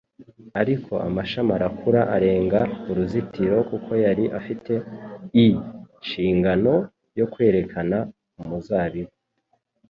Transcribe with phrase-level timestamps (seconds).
[0.61, 2.59] Ariko amashami arakura arenga
[2.89, 4.73] uruzitiro kuko yari afite
[5.45, 6.75] i«shingano
[7.19, 7.97] yo kwerekana
[8.41, 9.13] umuzabibu.